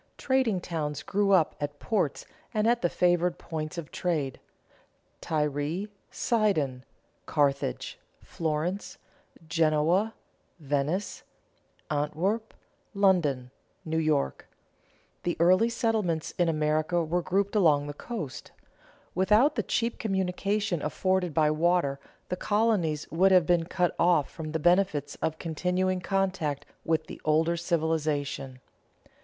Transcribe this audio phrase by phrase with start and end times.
[0.17, 4.39] Trading towns grew up at ports and at the favored points of trade:
[5.21, 6.83] Tyre, Sidon,
[7.27, 8.97] Carthage, Florence,
[9.47, 10.15] Genoa,
[10.59, 11.21] Venice,
[11.91, 12.55] Antwerp,
[12.95, 13.51] London,
[13.85, 14.47] New York.
[15.21, 18.51] The early settlements in America were grouped along the coast.
[19.13, 21.99] Without the cheap communication afforded by water,
[22.29, 27.21] the colonies would have been cut off from the benefits of continuing contact with the
[27.23, 28.59] older civilization.